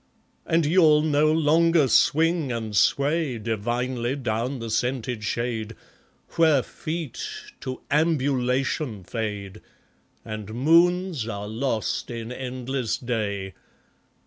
[0.47, 5.75] And you'll no longer swing and sway Divinely down the scented shade,
[6.29, 7.23] Where feet
[7.59, 9.61] to Ambulation fade,
[10.25, 13.53] And moons are lost in endless Day.